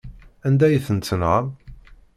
[0.47, 1.47] Anda ay tent-tenɣam?